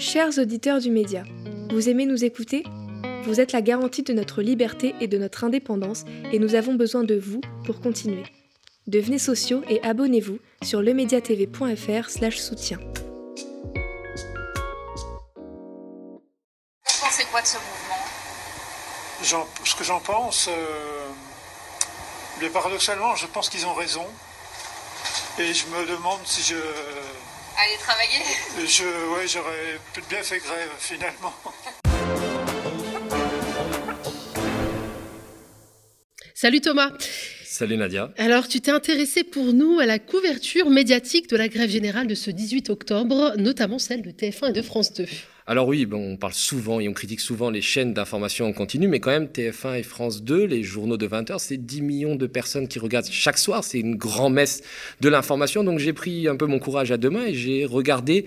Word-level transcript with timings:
Chers 0.00 0.38
auditeurs 0.38 0.80
du 0.80 0.90
média, 0.90 1.24
vous 1.70 1.90
aimez 1.90 2.06
nous 2.06 2.24
écouter? 2.24 2.64
Vous 3.24 3.38
êtes 3.38 3.52
la 3.52 3.60
garantie 3.60 4.02
de 4.02 4.14
notre 4.14 4.40
liberté 4.40 4.94
et 4.98 5.08
de 5.08 5.18
notre 5.18 5.44
indépendance 5.44 6.04
et 6.32 6.38
nous 6.38 6.54
avons 6.54 6.72
besoin 6.72 7.04
de 7.04 7.16
vous 7.16 7.42
pour 7.66 7.82
continuer. 7.82 8.22
Devenez 8.86 9.18
sociaux 9.18 9.62
et 9.68 9.82
abonnez-vous 9.82 10.38
sur 10.62 10.80
lemediatv.fr 10.80 12.08
slash 12.08 12.38
soutien. 12.38 12.78
Vous 16.86 17.00
pensez 17.02 17.24
quoi 17.30 17.42
de 17.42 17.46
ce 17.46 17.56
mouvement? 17.58 19.44
Ce 19.64 19.74
que 19.76 19.84
j'en 19.84 20.00
pense, 20.00 20.48
euh, 20.48 21.08
mais 22.40 22.48
paradoxalement, 22.48 23.14
je 23.16 23.26
pense 23.26 23.50
qu'ils 23.50 23.66
ont 23.66 23.74
raison. 23.74 24.06
Et 25.38 25.52
je 25.52 25.66
me 25.66 25.86
demande 25.86 26.20
si 26.24 26.42
je... 26.42 26.56
Aller 27.62 27.76
travailler 27.78 28.22
Je, 28.56 28.84
ouais, 29.14 29.28
j'aurais 29.28 29.78
bien 30.08 30.22
fait 30.22 30.38
grève 30.38 30.70
finalement. 30.78 31.34
Salut 36.34 36.62
Thomas. 36.62 36.92
Salut 37.44 37.76
Nadia. 37.76 38.14
Alors, 38.16 38.48
tu 38.48 38.62
t'es 38.62 38.70
intéressé 38.70 39.24
pour 39.24 39.52
nous 39.52 39.78
à 39.78 39.84
la 39.84 39.98
couverture 39.98 40.70
médiatique 40.70 41.28
de 41.28 41.36
la 41.36 41.48
grève 41.48 41.68
générale 41.68 42.06
de 42.06 42.14
ce 42.14 42.30
18 42.30 42.70
octobre, 42.70 43.34
notamment 43.36 43.78
celle 43.78 44.00
de 44.00 44.10
TF1 44.10 44.48
et 44.48 44.52
de 44.52 44.62
France 44.62 44.94
2. 44.94 45.04
Alors 45.46 45.66
oui, 45.68 45.88
on 45.90 46.16
parle 46.16 46.34
souvent 46.34 46.80
et 46.80 46.88
on 46.88 46.92
critique 46.92 47.20
souvent 47.20 47.50
les 47.50 47.62
chaînes 47.62 47.94
d'information 47.94 48.46
en 48.46 48.52
continu, 48.52 48.88
mais 48.88 49.00
quand 49.00 49.10
même 49.10 49.26
TF1 49.26 49.78
et 49.78 49.82
France 49.82 50.22
2, 50.22 50.44
les 50.44 50.62
journaux 50.62 50.96
de 50.96 51.06
20 51.06 51.30
heures, 51.30 51.40
c'est 51.40 51.56
10 51.56 51.82
millions 51.82 52.16
de 52.16 52.26
personnes 52.26 52.68
qui 52.68 52.78
regardent 52.78 53.08
chaque 53.10 53.38
soir. 53.38 53.64
C'est 53.64 53.80
une 53.80 53.96
grand-messe 53.96 54.62
de 55.00 55.08
l'information. 55.08 55.64
Donc 55.64 55.78
j'ai 55.78 55.92
pris 55.92 56.28
un 56.28 56.36
peu 56.36 56.46
mon 56.46 56.58
courage 56.58 56.92
à 56.92 56.98
deux 56.98 57.10
mains 57.10 57.26
et 57.26 57.34
j'ai 57.34 57.64
regardé 57.64 58.26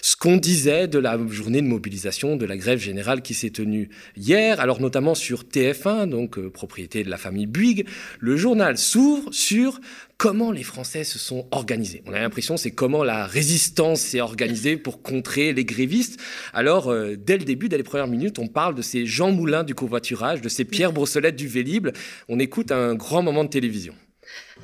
ce 0.00 0.16
qu'on 0.16 0.36
disait 0.36 0.88
de 0.88 0.98
la 0.98 1.18
journée 1.28 1.60
de 1.60 1.66
mobilisation 1.66 2.36
de 2.36 2.46
la 2.46 2.56
grève 2.56 2.78
générale 2.78 3.22
qui 3.22 3.34
s'est 3.34 3.50
tenue 3.50 3.90
hier. 4.16 4.60
Alors 4.60 4.80
notamment 4.80 5.14
sur 5.14 5.42
TF1, 5.42 6.08
donc 6.08 6.38
euh, 6.38 6.50
propriété 6.50 7.04
de 7.04 7.10
la 7.10 7.18
famille 7.18 7.46
Bouygues, 7.46 7.86
le 8.20 8.36
journal 8.36 8.78
s'ouvre 8.78 9.32
sur 9.32 9.80
comment 10.16 10.50
les 10.50 10.62
Français 10.62 11.04
se 11.04 11.18
sont 11.18 11.46
organisés. 11.50 12.02
On 12.06 12.12
a 12.12 12.20
l'impression 12.20 12.56
c'est 12.56 12.70
comment 12.70 13.04
la 13.04 13.26
résistance 13.26 14.00
s'est 14.00 14.20
organisée 14.20 14.76
pour 14.76 15.02
contrer 15.02 15.52
les 15.52 15.64
grévistes. 15.64 16.20
Alors, 16.52 16.90
euh, 16.90 17.16
dès 17.16 17.36
le 17.36 17.44
début, 17.44 17.68
dès 17.68 17.76
les 17.76 17.82
premières 17.82 18.06
minutes, 18.06 18.38
on 18.38 18.48
parle 18.48 18.74
de 18.74 18.82
ces 18.82 19.06
Jean 19.06 19.32
Moulin 19.32 19.64
du 19.64 19.74
covoiturage, 19.74 20.40
de 20.40 20.48
ces 20.48 20.64
Pierre 20.64 20.92
Brossolette 20.92 21.36
du 21.36 21.48
Vélib. 21.48 21.88
On 22.28 22.38
écoute 22.38 22.72
un 22.72 22.94
grand 22.94 23.22
moment 23.22 23.44
de 23.44 23.50
télévision. 23.50 23.94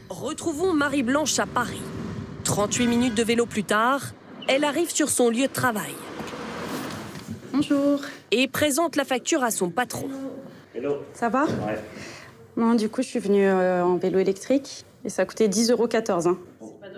Retrouvons 0.09 0.73
Marie-Blanche 0.73 1.39
à 1.39 1.47
Paris. 1.47 1.83
38 2.45 2.87
minutes 2.87 3.14
de 3.14 3.23
vélo 3.23 3.47
plus 3.47 3.64
tard, 3.64 4.12
elle 4.48 4.64
arrive 4.64 4.91
sur 4.91 5.09
son 5.09 5.31
lieu 5.31 5.47
de 5.47 5.53
travail. 5.53 5.92
Bonjour. 7.53 8.01
Et 8.31 8.48
présente 8.48 8.97
la 8.97 9.05
facture 9.05 9.42
à 9.45 9.51
son 9.51 9.70
patron. 9.70 10.09
Hello. 10.75 10.98
Ça 11.14 11.29
va? 11.29 11.45
Ouais. 11.45 11.79
Non, 12.57 12.75
du 12.75 12.89
coup, 12.89 13.03
je 13.03 13.09
suis 13.09 13.19
venue 13.19 13.47
euh, 13.47 13.85
en 13.85 13.97
vélo 13.97 14.19
électrique. 14.19 14.85
Et 15.05 15.09
ça 15.09 15.23
a 15.23 15.25
coûté 15.25 15.48
10,14 15.48 15.73
euros. 15.73 15.89
Hein. 16.29 16.39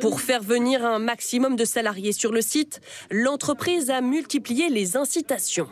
Pour 0.01 0.21
faire 0.21 0.43
venir 0.43 0.85
un 0.85 0.99
maximum 0.99 1.57
de 1.57 1.65
salariés 1.65 2.13
sur 2.13 2.33
le 2.33 2.41
site, 2.41 2.81
l'entreprise 3.11 3.91
a 3.91 4.01
multiplié 4.01 4.69
les 4.69 4.97
incitations. 4.97 5.69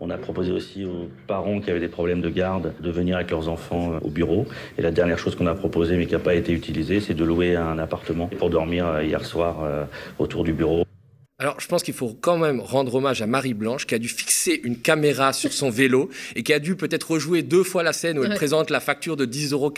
On 0.00 0.10
a 0.10 0.18
proposé 0.18 0.50
aussi 0.50 0.84
aux 0.84 1.08
parents 1.28 1.60
qui 1.60 1.70
avaient 1.70 1.80
des 1.80 1.88
problèmes 1.88 2.20
de 2.20 2.28
garde 2.28 2.74
de 2.80 2.90
venir 2.90 3.16
avec 3.16 3.30
leurs 3.30 3.48
enfants 3.48 3.92
euh, 3.92 3.98
au 4.02 4.10
bureau. 4.10 4.44
Et 4.76 4.82
la 4.82 4.90
dernière 4.90 5.18
chose 5.18 5.36
qu'on 5.36 5.46
a 5.46 5.54
proposée 5.54 5.96
mais 5.96 6.06
qui 6.06 6.12
n'a 6.12 6.18
pas 6.18 6.34
été 6.34 6.52
utilisée, 6.52 7.00
c'est 7.00 7.14
de 7.14 7.24
louer 7.24 7.54
un 7.54 7.78
appartement 7.78 8.26
pour 8.26 8.50
dormir 8.50 8.86
euh, 8.86 9.04
hier 9.04 9.24
soir 9.24 9.86
autour 10.18 10.42
du 10.44 10.52
bureau. 10.52 10.84
Alors, 11.40 11.58
je 11.58 11.66
pense 11.66 11.82
qu'il 11.82 11.94
faut 11.94 12.16
quand 12.20 12.38
même 12.38 12.60
rendre 12.60 12.94
hommage 12.94 13.20
à 13.20 13.26
Marie 13.26 13.54
Blanche, 13.54 13.88
qui 13.88 13.96
a 13.96 13.98
dû 13.98 14.06
fixer 14.06 14.60
une 14.62 14.78
caméra 14.78 15.32
sur 15.32 15.52
son 15.52 15.68
vélo 15.80 16.08
et 16.36 16.44
qui 16.44 16.52
a 16.52 16.60
dû 16.60 16.76
peut-être 16.76 17.10
rejouer 17.10 17.42
deux 17.42 17.64
fois 17.64 17.82
la 17.82 17.92
scène 17.92 18.20
où 18.20 18.24
elle 18.24 18.36
présente 18.36 18.70
la 18.70 18.78
facture 18.78 19.16
de 19.16 19.26
10,14 19.26 19.52
euros 19.52 19.72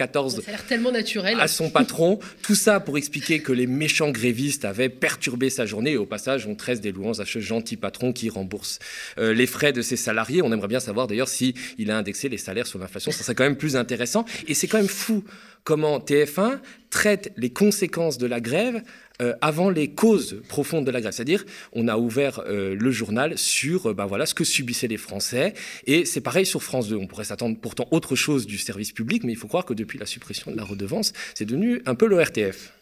tellement 0.69 0.93
naturel. 0.93 1.41
à 1.41 1.49
son 1.49 1.71
patron. 1.71 2.19
Tout 2.43 2.55
ça 2.55 2.79
pour 2.79 2.99
expliquer 2.99 3.41
que 3.41 3.53
les 3.53 3.67
méchants 3.67 4.11
grévistes 4.11 4.67
avaient 4.67 4.91
perturbé 4.91 5.49
sa 5.49 5.65
journée. 5.65 5.93
Et 5.93 5.97
au 5.97 6.05
passage, 6.05 6.47
on 6.47 6.57
tresse 6.57 6.83
des 6.83 6.93
louanges 6.93 7.21
à 7.21 7.25
ce 7.25 7.39
gentil 7.39 7.79
patron 7.79 8.13
qui 8.13 8.29
rembourse 8.29 8.79
euh, 9.17 9.33
les 9.33 9.47
frais 9.47 9.73
de 9.73 9.81
ses 9.81 9.97
salariés. 9.97 10.43
On 10.43 10.53
aimerait 10.53 10.69
bien 10.69 10.81
savoir 10.81 11.07
d'ailleurs 11.07 11.29
s'il 11.29 11.55
il 11.79 11.91
a 11.91 11.97
indexé 11.97 12.29
les 12.29 12.37
salaires 12.37 12.67
sur 12.67 12.79
l'inflation. 12.79 13.13
Ça 13.13 13.23
serait 13.25 13.35
quand 13.35 13.45
même 13.45 13.57
plus 13.57 13.77
intéressant. 13.77 14.27
Et 14.47 14.53
c'est 14.53 14.67
quand 14.67 14.77
même 14.77 14.89
fou 14.89 15.25
comment 15.65 15.99
TF1 15.99 16.61
traite 16.91 17.33
les 17.37 17.51
conséquences 17.51 18.19
de 18.19 18.27
la 18.27 18.41
grève 18.41 18.83
euh, 19.23 19.35
avant 19.41 19.71
les 19.71 19.91
causes 19.91 20.43
profondes 20.49 20.85
de 20.85 20.91
la 20.91 21.01
grève. 21.01 21.13
C'est-à-dire, 21.13 21.45
on 21.73 21.89
a 21.89 21.97
ouvert 21.97 22.43
euh, 22.47 22.77
le 22.79 22.91
journal 22.91 23.39
sur 23.39 23.87
euh, 23.87 23.95
ben 23.95 24.05
voilà, 24.07 24.27
ce 24.27 24.35
que 24.35 24.45
subissaient 24.45 24.89
les 24.89 24.99
Français. 24.99 25.55
Et 25.87 26.05
c'est 26.05 26.21
pareil 26.21 26.45
sur 26.45 26.63
France 26.63 26.89
2. 26.89 26.97
On 26.97 27.07
pourrait 27.07 27.25
s'attendre 27.25 27.57
pourtant 27.61 27.87
autre 27.93 28.15
chose 28.15 28.47
du 28.47 28.59
service 28.59 28.93
public, 28.93 29.25
mais 29.25 29.33
il 29.33 29.37
faut 29.37 29.49
croire 29.49 29.65
que 29.65 29.75
depuis 29.75 29.99
la 29.99 30.07
suppression 30.07 30.51
de 30.51 30.57
la 30.57 30.65
redevance, 30.65 31.13
c'est 31.35 31.47
devenu 31.47 31.81
un 31.87 31.95
peu 31.95 32.07
le 32.07 32.21
RTF. 32.21 32.73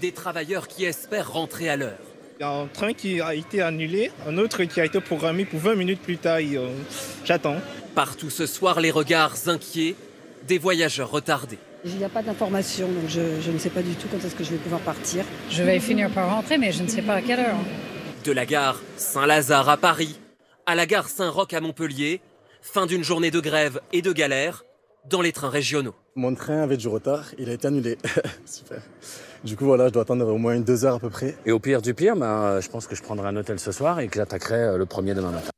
Des 0.00 0.12
travailleurs 0.12 0.68
qui 0.68 0.84
espèrent 0.84 1.32
rentrer 1.32 1.68
à 1.68 1.76
l'heure. 1.76 1.98
Il 2.38 2.42
y 2.42 2.46
a 2.46 2.50
un 2.50 2.66
train 2.68 2.94
qui 2.94 3.20
a 3.20 3.34
été 3.34 3.60
annulé, 3.60 4.10
un 4.26 4.38
autre 4.38 4.64
qui 4.64 4.80
a 4.80 4.84
été 4.84 5.00
programmé 5.00 5.44
pour 5.44 5.60
20 5.60 5.74
minutes 5.74 6.00
plus 6.00 6.16
tard. 6.16 6.38
J'attends. 7.24 7.56
Partout 7.94 8.30
ce 8.30 8.46
soir, 8.46 8.80
les 8.80 8.90
regards 8.92 9.48
inquiets 9.48 9.96
des 10.46 10.58
voyageurs 10.58 11.10
retardés. 11.10 11.58
Il 11.84 11.96
n'y 11.96 12.04
a 12.04 12.10
pas 12.10 12.22
d'information, 12.22 12.88
donc 12.88 13.08
je, 13.08 13.50
ne 13.50 13.58
sais 13.58 13.70
pas 13.70 13.80
du 13.80 13.94
tout 13.94 14.06
quand 14.10 14.18
est-ce 14.18 14.34
que 14.34 14.44
je 14.44 14.50
vais 14.50 14.58
pouvoir 14.58 14.82
partir. 14.82 15.24
Je 15.48 15.62
vais 15.62 15.80
finir 15.80 16.10
par 16.10 16.28
rentrer, 16.28 16.58
mais 16.58 16.72
je 16.72 16.82
ne 16.82 16.88
sais 16.88 17.00
pas 17.00 17.14
à 17.14 17.22
quelle 17.22 17.40
heure. 17.40 17.56
De 18.24 18.32
la 18.32 18.44
gare 18.44 18.82
Saint-Lazare 18.96 19.68
à 19.68 19.78
Paris, 19.78 20.20
à 20.66 20.74
la 20.74 20.84
gare 20.84 21.08
Saint-Roch 21.08 21.54
à 21.54 21.60
Montpellier, 21.62 22.20
fin 22.60 22.84
d'une 22.84 23.02
journée 23.02 23.30
de 23.30 23.40
grève 23.40 23.80
et 23.94 24.02
de 24.02 24.12
galère 24.12 24.64
dans 25.08 25.22
les 25.22 25.32
trains 25.32 25.48
régionaux. 25.48 25.94
Mon 26.16 26.34
train 26.34 26.60
avait 26.60 26.76
du 26.76 26.88
retard, 26.88 27.24
il 27.38 27.48
a 27.48 27.54
été 27.54 27.68
annulé. 27.68 27.96
Super. 28.44 28.82
Du 29.42 29.56
coup, 29.56 29.64
voilà, 29.64 29.88
je 29.88 29.92
dois 29.94 30.02
attendre 30.02 30.26
au 30.26 30.36
moins 30.36 30.54
une 30.54 30.64
deux 30.64 30.84
heures 30.84 30.96
à 30.96 31.00
peu 31.00 31.08
près. 31.08 31.34
Et 31.46 31.52
au 31.52 31.58
pire 31.58 31.80
du 31.80 31.94
pire, 31.94 32.14
ben, 32.14 32.60
je 32.60 32.68
pense 32.68 32.86
que 32.86 32.94
je 32.94 33.02
prendrai 33.02 33.28
un 33.28 33.36
hôtel 33.36 33.58
ce 33.58 33.72
soir 33.72 34.00
et 34.00 34.08
que 34.08 34.16
j'attaquerai 34.16 34.54
euh, 34.54 34.76
le 34.76 34.84
premier 34.84 35.14
demain 35.14 35.30
matin. 35.30 35.48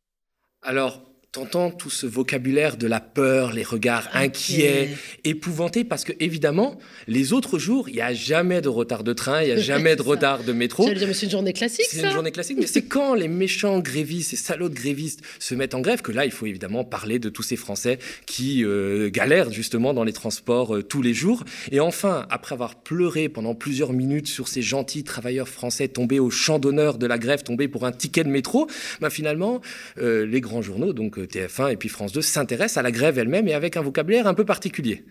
Alors, 0.62 1.00
T'entends 1.32 1.70
tout 1.70 1.88
ce 1.88 2.06
vocabulaire 2.06 2.76
de 2.76 2.86
la 2.86 3.00
peur, 3.00 3.54
les 3.54 3.62
regards 3.62 4.06
inquiets, 4.12 4.90
épouvantés, 5.24 5.82
parce 5.82 6.04
que 6.04 6.12
évidemment, 6.20 6.78
les 7.08 7.32
autres 7.32 7.58
jours, 7.58 7.88
il 7.88 7.94
n'y 7.94 8.02
a 8.02 8.12
jamais 8.12 8.60
de 8.60 8.68
retard 8.68 9.02
de 9.02 9.14
train, 9.14 9.40
il 9.40 9.46
n'y 9.46 9.52
a 9.52 9.56
jamais 9.56 9.96
de 9.96 10.02
retard 10.12 10.44
de 10.44 10.52
métro. 10.52 10.86
C'est 10.86 11.22
une 11.22 11.30
journée 11.30 11.54
classique, 11.54 11.86
C'est 11.88 12.02
une 12.02 12.10
journée 12.10 12.32
classique, 12.32 12.58
mais 12.60 12.66
c'est 12.66 12.82
quand 12.82 13.14
les 13.14 13.28
méchants 13.28 13.78
grévistes, 13.78 14.28
ces 14.28 14.36
salauds 14.36 14.68
de 14.68 14.74
grévistes 14.74 15.22
se 15.38 15.54
mettent 15.54 15.74
en 15.74 15.80
grève 15.80 16.02
que 16.02 16.12
là, 16.12 16.26
il 16.26 16.32
faut 16.32 16.44
évidemment 16.44 16.84
parler 16.84 17.18
de 17.18 17.30
tous 17.30 17.42
ces 17.42 17.56
Français 17.56 17.98
qui 18.26 18.62
euh, 18.62 19.08
galèrent 19.08 19.50
justement 19.50 19.94
dans 19.94 20.04
les 20.04 20.12
transports 20.12 20.76
euh, 20.76 20.82
tous 20.82 21.00
les 21.00 21.14
jours. 21.14 21.44
Et 21.70 21.80
enfin, 21.80 22.26
après 22.28 22.52
avoir 22.52 22.74
pleuré 22.74 23.30
pendant 23.30 23.54
plusieurs 23.54 23.94
minutes 23.94 24.26
sur 24.26 24.48
ces 24.48 24.60
gentils 24.60 25.02
travailleurs 25.02 25.48
français 25.48 25.88
tombés 25.88 26.20
au 26.20 26.28
champ 26.28 26.58
d'honneur 26.58 26.98
de 26.98 27.06
la 27.06 27.16
grève, 27.16 27.42
tombés 27.42 27.68
pour 27.68 27.86
un 27.86 27.92
ticket 27.92 28.22
de 28.22 28.28
métro, 28.28 28.66
bah 29.00 29.08
finalement, 29.08 29.62
euh, 29.96 30.26
les 30.26 30.42
grands 30.42 30.60
journaux, 30.60 30.92
donc 30.92 31.21
TF1 31.26 31.72
et 31.72 31.76
puis 31.76 31.88
France 31.88 32.12
2 32.12 32.22
s'intéressent 32.22 32.78
à 32.78 32.82
la 32.82 32.90
grève 32.90 33.18
elle-même 33.18 33.48
et 33.48 33.54
avec 33.54 33.76
un 33.76 33.82
vocabulaire 33.82 34.26
un 34.26 34.34
peu 34.34 34.44
particulier. 34.44 35.04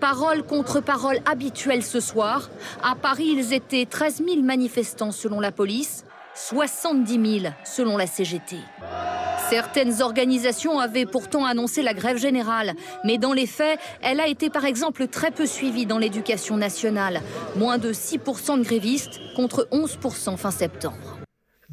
Parole 0.00 0.44
contre 0.44 0.80
parole 0.80 1.18
habituelle 1.26 1.82
ce 1.82 2.00
soir. 2.00 2.50
À 2.82 2.94
Paris, 2.94 3.34
ils 3.36 3.52
étaient 3.52 3.86
13 3.86 4.22
000 4.24 4.42
manifestants 4.42 5.12
selon 5.12 5.40
la 5.40 5.52
police, 5.52 6.04
70 6.34 7.40
000 7.40 7.54
selon 7.64 7.96
la 7.96 8.06
CGT. 8.06 8.56
Certaines 9.50 10.00
organisations 10.00 10.78
avaient 10.78 11.06
pourtant 11.06 11.44
annoncé 11.44 11.82
la 11.82 11.92
grève 11.92 12.16
générale, 12.16 12.72
mais 13.04 13.18
dans 13.18 13.34
les 13.34 13.46
faits, 13.46 13.78
elle 14.00 14.20
a 14.20 14.26
été 14.26 14.48
par 14.48 14.64
exemple 14.64 15.06
très 15.06 15.30
peu 15.30 15.46
suivie 15.46 15.86
dans 15.86 15.98
l'éducation 15.98 16.56
nationale. 16.56 17.20
Moins 17.56 17.78
de 17.78 17.92
6% 17.92 18.58
de 18.58 18.64
grévistes 18.64 19.20
contre 19.36 19.68
11% 19.70 20.36
fin 20.38 20.50
septembre. 20.50 21.13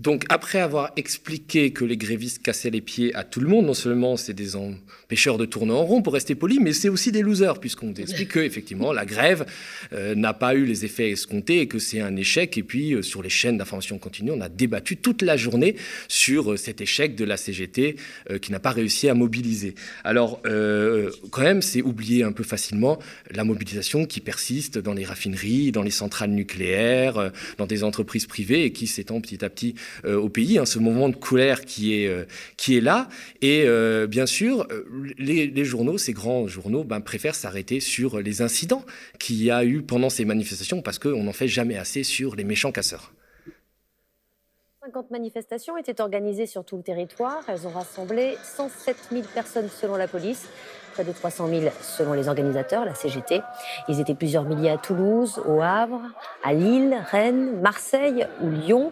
Donc 0.01 0.25
après 0.29 0.59
avoir 0.59 0.91
expliqué 0.95 1.73
que 1.73 1.85
les 1.85 1.95
grévistes 1.95 2.41
cassaient 2.41 2.71
les 2.71 2.81
pieds 2.81 3.13
à 3.13 3.23
tout 3.23 3.39
le 3.39 3.47
monde, 3.47 3.67
non 3.67 3.75
seulement 3.75 4.17
c'est 4.17 4.33
des 4.33 4.55
empêcheurs 4.55 5.37
de 5.37 5.45
tourner 5.45 5.73
en 5.73 5.83
rond 5.83 6.01
pour 6.01 6.13
rester 6.13 6.33
poli, 6.33 6.57
mais 6.59 6.73
c'est 6.73 6.89
aussi 6.89 7.11
des 7.11 7.21
losers 7.21 7.59
puisqu'on 7.59 7.93
explique 7.93 8.29
que 8.29 8.39
effectivement 8.39 8.93
la 8.93 9.05
grève 9.05 9.45
euh, 9.93 10.15
n'a 10.15 10.33
pas 10.33 10.55
eu 10.55 10.65
les 10.65 10.85
effets 10.85 11.11
escomptés 11.11 11.59
et 11.59 11.67
que 11.67 11.77
c'est 11.77 12.01
un 12.01 12.15
échec. 12.15 12.57
Et 12.57 12.63
puis 12.63 12.95
euh, 12.95 13.03
sur 13.03 13.21
les 13.21 13.29
chaînes 13.29 13.59
d'information 13.59 13.99
continue, 13.99 14.31
on 14.31 14.41
a 14.41 14.49
débattu 14.49 14.97
toute 14.97 15.21
la 15.21 15.37
journée 15.37 15.75
sur 16.07 16.53
euh, 16.53 16.57
cet 16.57 16.81
échec 16.81 17.15
de 17.15 17.23
la 17.23 17.37
CGT 17.37 17.97
qui 18.41 18.51
n'a 18.51 18.59
pas 18.59 18.71
réussi 18.71 19.07
à 19.07 19.13
mobiliser. 19.13 19.75
Alors 20.03 20.41
quand 20.41 21.41
même, 21.41 21.61
c'est 21.61 21.81
oublier 21.81 22.23
un 22.23 22.31
peu 22.31 22.43
facilement 22.43 22.97
la 23.29 23.43
mobilisation 23.43 24.05
qui 24.05 24.19
persiste 24.19 24.77
dans 24.77 24.93
les 24.93 25.05
raffineries, 25.05 25.71
dans 25.71 25.83
les 25.83 25.91
centrales 25.91 26.31
nucléaires, 26.31 27.31
dans 27.57 27.67
des 27.67 27.83
entreprises 27.83 28.25
privées 28.25 28.65
et 28.65 28.71
qui 28.71 28.87
s'étend 28.87 29.21
petit 29.21 29.43
à 29.43 29.49
petit 29.49 29.75
au 30.05 30.29
pays, 30.29 30.57
hein, 30.57 30.65
ce 30.65 30.79
moment 30.79 31.09
de 31.09 31.15
colère 31.15 31.65
qui 31.65 31.95
est, 31.95 32.07
euh, 32.07 32.25
qui 32.57 32.77
est 32.77 32.81
là. 32.81 33.09
Et 33.41 33.63
euh, 33.65 34.07
bien 34.07 34.25
sûr, 34.25 34.67
les, 35.17 35.65
journaux, 35.65 35.97
ces 35.97 36.13
grands 36.13 36.47
journaux, 36.47 36.83
ben, 36.83 37.01
préfèrent 37.01 37.35
s'arrêter 37.35 37.79
sur 37.79 38.19
les 38.19 38.41
incidents 38.41 38.85
qu'il 39.19 39.41
y 39.41 39.51
a 39.51 39.63
eu 39.63 39.81
pendant 39.81 40.09
ces 40.09 40.25
manifestations 40.25 40.81
parce 40.81 40.99
qu'on 40.99 41.23
n'en 41.23 41.33
fait 41.33 41.47
jamais 41.47 41.77
assez 41.77 42.03
sur 42.03 42.35
les 42.35 42.43
méchants 42.43 42.71
casseurs. 42.71 43.13
150 44.91 45.11
manifestations 45.11 45.77
étaient 45.77 46.01
organisées 46.01 46.45
sur 46.45 46.65
tout 46.65 46.75
le 46.75 46.83
territoire. 46.83 47.41
Elles 47.47 47.65
ont 47.65 47.71
rassemblé 47.71 48.35
107 48.43 48.97
000 49.11 49.23
personnes 49.33 49.69
selon 49.69 49.95
la 49.95 50.07
police, 50.07 50.47
près 50.93 51.05
de 51.05 51.13
300 51.13 51.47
000 51.47 51.61
selon 51.81 52.11
les 52.11 52.27
organisateurs, 52.27 52.83
la 52.83 52.93
CGT. 52.93 53.41
Ils 53.87 54.01
étaient 54.01 54.15
plusieurs 54.15 54.43
milliers 54.43 54.69
à 54.69 54.77
Toulouse, 54.77 55.41
au 55.47 55.61
Havre, 55.61 56.01
à 56.43 56.53
Lille, 56.53 56.97
Rennes, 57.09 57.61
Marseille 57.61 58.27
ou 58.41 58.49
Lyon. 58.49 58.91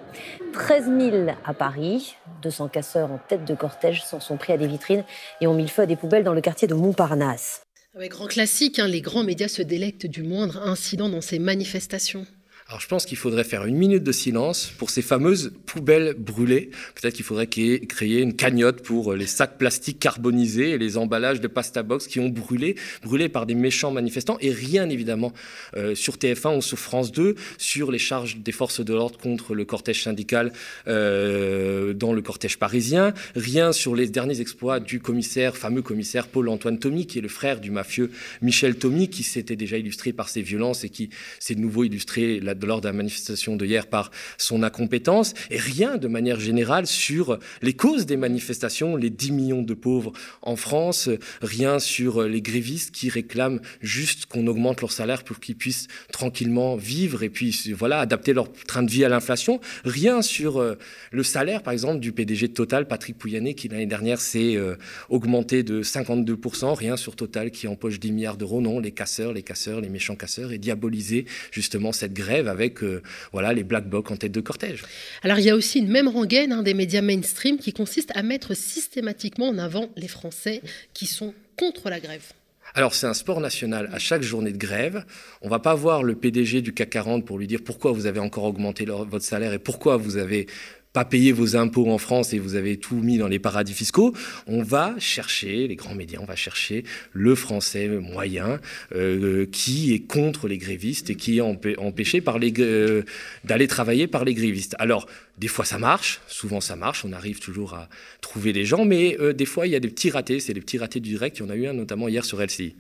13 0.54 0.86
000 0.86 1.28
à 1.44 1.54
Paris. 1.54 2.16
200 2.44 2.70
casseurs 2.70 3.12
en 3.12 3.20
tête 3.28 3.44
de 3.44 3.54
cortège 3.54 4.04
s'en 4.04 4.22
sont 4.22 4.38
pris 4.38 4.54
à 4.54 4.58
des 4.58 4.68
vitrines 4.68 5.04
et 5.42 5.48
ont 5.48 5.54
mis 5.54 5.64
le 5.64 5.70
feu 5.70 5.82
à 5.82 5.86
des 5.86 5.98
poubelles 5.98 6.24
dans 6.24 6.34
le 6.34 6.42
quartier 6.42 6.68
de 6.68 6.76
Montparnasse. 6.76 7.64
Avec 7.94 8.12
grand 8.12 8.28
classique, 8.28 8.80
hein, 8.80 8.88
les 8.88 9.02
grands 9.02 9.24
médias 9.24 9.50
se 9.50 9.64
délectent 9.64 10.08
du 10.08 10.24
moindre 10.24 10.62
incident 10.66 11.10
dans 11.10 11.22
ces 11.22 11.40
manifestations. 11.40 12.26
Alors 12.70 12.82
je 12.82 12.88
pense 12.88 13.08
qu'il 13.08 13.18
faudrait 13.18 13.44
faire 13.44 13.66
une 13.66 13.78
minute 13.78 14.04
de 14.04 14.12
silence 14.12 14.72
pour 14.78 14.92
ces 14.92 15.02
fameuses 15.02 15.54
poubelles 15.66 16.14
brûlées. 16.14 16.70
Peut-être 16.94 17.16
qu'il 17.16 17.26
faudrait 17.26 17.48
créer 17.48 18.22
une 18.22 18.36
cagnotte 18.36 18.84
pour 18.84 19.16
les 19.16 19.26
sacs 19.26 19.58
plastiques 19.58 19.98
carbonisés 19.98 20.70
et 20.70 20.78
les 20.78 20.96
emballages 20.96 21.42
de 21.42 21.48
pasta 21.48 21.82
box 21.82 22.06
qui 22.06 22.20
ont 22.20 22.30
brûlé, 22.30 22.76
brûlés 23.02 23.28
par 23.28 23.48
des 23.48 23.56
méchants 23.56 23.90
manifestants. 23.90 24.38
Et 24.40 24.52
rien 24.52 24.88
évidemment 24.88 25.34
euh, 25.78 25.96
sur 25.96 26.18
TF1 26.18 26.58
ou 26.58 26.62
sur 26.62 26.78
France 26.78 27.12
2 27.12 27.34
sur 27.58 27.92
les 27.92 27.98
charges 27.98 28.38
des 28.38 28.52
forces 28.52 28.86
de 28.86 28.94
l'ordre 28.94 29.18
contre 29.18 29.56
le 29.56 29.66
cortège 29.66 30.04
syndical 30.04 30.54
euh, 30.88 31.69
dans 31.94 32.14
le 32.14 32.22
cortège 32.22 32.58
parisien. 32.58 33.14
Rien 33.36 33.72
sur 33.72 33.96
les 33.96 34.08
derniers 34.08 34.42
exploits 34.42 34.80
du 34.80 35.00
commissaire, 35.00 35.58
fameux 35.58 35.82
commissaire 35.82 36.28
Paul-Antoine 36.28 36.80
Tommy, 36.80 37.08
qui 37.08 37.20
est 37.20 37.22
le 37.22 37.30
frère 37.30 37.60
du 37.60 37.72
mafieux 37.72 38.12
Michel 38.42 38.76
Tommy, 38.76 39.10
qui 39.10 39.24
s'était 39.24 39.56
déjà 39.56 39.78
illustré 39.78 40.14
par 40.14 40.30
ses 40.30 40.42
violences 40.42 40.84
et 40.84 40.90
qui 40.90 41.10
s'est 41.40 41.56
de 41.56 41.60
nouveau 41.60 41.84
illustré 41.84 42.40
lors 42.40 42.82
de 42.82 42.88
la 42.88 42.94
manifestation 42.94 43.56
de 43.56 43.66
hier 43.66 43.88
par 43.88 44.12
son 44.38 44.64
incompétence, 44.64 45.34
et 45.50 45.58
rien 45.58 45.98
de 45.98 46.08
manière 46.08 46.40
générale 46.40 46.88
sur 46.88 47.40
les 47.62 47.74
causes 47.74 48.06
des 48.06 48.18
manifestations, 48.18 48.96
les 48.96 49.10
10 49.10 49.32
millions 49.32 49.62
de 49.62 49.74
pauvres 49.74 50.14
en 50.42 50.56
France, 50.56 51.10
rien 51.42 51.80
sur 51.80 52.24
les 52.24 52.42
grévistes 52.42 52.92
qui 52.92 53.10
réclament 53.10 53.62
juste 53.82 54.26
qu'on 54.26 54.48
augmente 54.48 54.82
leur 54.82 54.92
salaire 54.92 55.24
pour 55.24 55.40
qu'ils 55.40 55.56
puissent 55.56 55.88
tranquillement 56.12 56.76
vivre 56.76 57.24
et 57.24 57.30
puis 57.30 57.74
voilà 57.78 58.00
adapter 58.00 58.34
leur 58.34 58.52
train 58.52 58.84
de 58.84 58.92
vie 58.92 59.06
à 59.06 59.10
l'inflation, 59.10 59.60
rien 59.86 60.22
sur 60.22 60.58
euh, 60.58 60.76
le 61.12 61.24
salaire 61.24 61.64
par 61.64 61.74
exemple 61.74 61.79
du 62.00 62.12
PDG 62.12 62.50
de 62.50 62.54
Total, 62.54 62.88
Patrick 62.88 63.18
Pouyanné, 63.18 63.54
qui 63.54 63.68
l'année 63.68 63.86
dernière 63.86 64.20
s'est 64.20 64.56
euh, 64.56 64.76
augmenté 65.10 65.64
de 65.64 65.82
52%, 65.82 66.74
rien 66.74 66.98
sur 66.98 67.16
Total 67.16 67.52
qui 67.52 67.68
empoche 67.68 68.00
10 68.00 68.12
milliards 68.12 68.38
d'euros, 68.38 68.62
non, 68.62 68.80
les 68.80 68.92
casseurs, 68.92 69.34
les 69.34 69.44
casseurs, 69.44 69.82
les 69.82 69.90
méchants 69.90 70.16
casseurs, 70.16 70.52
et 70.52 70.58
diaboliser 70.58 71.26
justement 71.52 71.92
cette 71.92 72.14
grève 72.14 72.48
avec 72.48 72.84
euh, 72.84 73.02
voilà, 73.32 73.54
les 73.54 73.64
black 73.64 73.88
blocs 73.88 74.12
en 74.12 74.18
tête 74.18 74.32
de 74.32 74.42
cortège. 74.42 74.84
Alors 75.24 75.40
il 75.40 75.46
y 75.46 75.50
a 75.50 75.56
aussi 75.56 75.80
une 75.80 75.90
même 75.90 76.08
rengaine 76.08 76.52
hein, 76.52 76.64
des 76.64 76.74
médias 76.74 77.02
mainstream 77.02 77.58
qui 77.58 77.74
consiste 77.74 78.12
à 78.16 78.24
mettre 78.24 78.56
systématiquement 78.56 79.48
en 79.48 79.58
avant 79.58 79.90
les 79.96 80.08
Français 80.08 80.62
qui 80.94 81.06
sont 81.06 81.34
contre 81.56 81.90
la 81.90 82.00
grève. 82.00 82.34
Alors 82.76 82.94
c'est 82.94 83.08
un 83.08 83.14
sport 83.14 83.42
national. 83.42 83.90
À 83.92 84.00
chaque 84.00 84.22
journée 84.22 84.52
de 84.52 84.58
grève, 84.58 85.04
on 85.42 85.50
va 85.50 85.60
pas 85.60 85.74
voir 85.74 86.04
le 86.04 86.16
PDG 86.16 86.62
du 86.62 86.74
CAC 86.74 86.90
40 86.90 87.26
pour 87.26 87.40
lui 87.40 87.48
dire 87.48 87.62
pourquoi 87.64 87.92
vous 87.92 88.06
avez 88.06 88.20
encore 88.20 88.44
augmenté 88.44 88.86
votre 88.86 89.26
salaire 89.26 89.54
et 89.54 89.60
pourquoi 89.60 89.98
vous 89.98 90.18
avez 90.18 90.48
pas 90.94 91.06
payer 91.06 91.32
vos 91.32 91.56
impôts 91.56 91.90
en 91.90 92.00
France 92.00 92.34
et 92.34 92.40
vous 92.40 92.56
avez 92.56 92.78
tout 92.78 92.96
mis 92.96 93.18
dans 93.18 93.28
les 93.28 93.38
paradis 93.38 93.74
fiscaux, 93.74 94.14
on 94.48 94.64
va 94.64 94.96
chercher, 94.98 95.68
les 95.68 95.76
grands 95.76 95.94
médias, 95.94 96.20
on 96.20 96.26
va 96.26 96.36
chercher 96.36 96.84
le 97.14 97.36
français 97.36 97.88
moyen 97.88 98.60
euh, 98.96 99.46
qui 99.46 99.94
est 99.94 100.00
contre 100.00 100.48
les 100.48 100.58
grévistes 100.58 101.12
et 101.12 101.16
qui 101.16 101.38
est 101.38 101.42
empêché 101.42 102.24
les, 102.40 102.54
euh, 102.60 103.04
d'aller 103.44 103.68
travailler 103.68 104.08
par 104.08 104.26
les 104.26 104.34
grévistes. 104.34 104.76
Alors, 104.80 105.08
des 105.38 105.48
fois 105.48 105.64
ça 105.64 105.78
marche, 105.78 106.22
souvent 106.28 106.60
ça 106.60 106.76
marche, 106.76 107.06
on 107.06 107.14
arrive 107.14 107.40
toujours 107.40 107.76
à 107.76 107.88
trouver 108.22 108.52
les 108.52 108.66
gens, 108.66 108.84
mais 108.84 109.16
euh, 109.20 109.32
des 109.32 109.46
fois 109.46 109.68
il 109.68 109.74
y 109.74 109.76
a 109.76 109.80
des 109.80 109.90
petits 109.90 110.10
ratés, 110.10 110.40
c'est 110.40 110.54
des 110.54 110.62
petits 110.62 110.80
ratés 110.80 111.00
du 111.00 111.10
direct, 111.10 111.38
il 111.38 111.44
y 111.44 111.46
en 111.46 111.50
a 111.50 111.56
eu 111.56 111.68
un 111.68 111.74
notamment 111.74 112.08
hier 112.08 112.26
sur 112.26 112.42
LCI. 112.42 112.76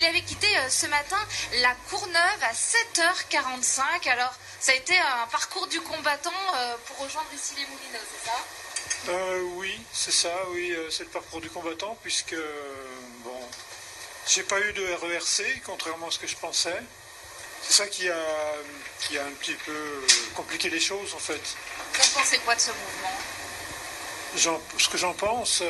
Il 0.00 0.06
avait 0.06 0.22
quitté 0.22 0.48
ce 0.68 0.86
matin 0.86 1.16
la 1.62 1.72
Courneuve 1.88 2.42
à 2.42 2.52
7h45. 2.52 4.08
Alors, 4.10 4.34
ça 4.60 4.72
a 4.72 4.74
été 4.74 4.98
un 4.98 5.26
parcours 5.30 5.66
du 5.68 5.80
combattant 5.80 6.32
pour 6.86 6.98
rejoindre 6.98 7.28
ici 7.32 7.54
les 7.56 7.62
Moulineaux, 7.66 8.04
c'est 8.12 8.28
ça? 8.28 9.12
Euh, 9.12 9.40
Oui, 9.54 9.80
c'est 9.92 10.10
ça, 10.12 10.34
oui, 10.50 10.76
c'est 10.90 11.04
le 11.04 11.10
parcours 11.10 11.40
du 11.40 11.48
combattant, 11.48 11.96
puisque, 12.02 12.34
bon, 13.20 13.40
j'ai 14.26 14.42
pas 14.42 14.58
eu 14.60 14.72
de 14.72 14.84
RERC, 14.94 15.62
contrairement 15.64 16.08
à 16.08 16.10
ce 16.10 16.18
que 16.18 16.26
je 16.26 16.36
pensais. 16.36 16.82
C'est 17.62 17.74
ça 17.74 17.86
qui 17.86 18.10
a, 18.10 18.16
qui 19.00 19.16
a 19.16 19.24
un 19.24 19.30
petit 19.30 19.54
peu 19.54 20.06
compliqué 20.34 20.70
les 20.70 20.80
choses, 20.80 21.14
en 21.14 21.18
fait. 21.18 21.40
Vous 21.94 22.18
pensez 22.18 22.38
quoi 22.38 22.56
de 22.56 22.60
ce 22.60 22.70
mouvement? 22.70 24.58
Ce 24.78 24.88
que 24.88 24.98
j'en 24.98 25.14
pense, 25.14 25.62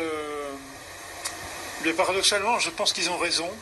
mais 1.82 1.93
paradoxalement, 1.93 2.59
je 2.59 2.71
pense 2.71 2.94
qu'ils 2.94 3.11
ont 3.11 3.19
raison. 3.19 3.55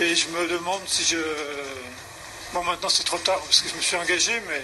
Et 0.00 0.14
je 0.14 0.28
me 0.28 0.48
demande 0.48 0.80
si 0.86 1.04
je. 1.04 1.18
Bon, 2.52 2.62
maintenant 2.64 2.88
c'est 2.88 3.04
trop 3.04 3.18
tard 3.18 3.40
parce 3.40 3.60
que 3.62 3.68
je 3.68 3.76
me 3.76 3.80
suis 3.80 3.96
engagé, 3.96 4.32
mais. 4.48 4.62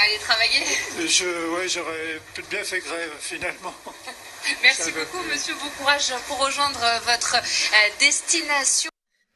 Allez 0.00 0.18
travailler 0.18 0.62
je, 1.08 1.24
Ouais, 1.54 1.68
j'aurais 1.68 2.20
bien 2.48 2.62
fait 2.62 2.80
grève 2.80 3.10
finalement. 3.20 3.74
Merci 4.62 4.92
beaucoup, 4.92 5.24
monsieur. 5.28 5.54
Bon 5.54 5.68
courage 5.78 6.12
pour 6.28 6.38
rejoindre 6.38 6.80
votre 7.04 7.36
euh, 7.36 7.90
destination. 7.98 8.90